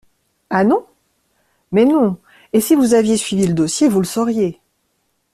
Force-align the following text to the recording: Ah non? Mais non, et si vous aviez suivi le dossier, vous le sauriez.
Ah 0.49 0.63
non? 0.63 0.83
Mais 1.71 1.85
non, 1.85 2.17
et 2.53 2.59
si 2.59 2.73
vous 2.73 2.95
aviez 2.95 3.17
suivi 3.17 3.45
le 3.45 3.53
dossier, 3.53 3.87
vous 3.87 3.99
le 3.99 4.07
sauriez. 4.07 4.59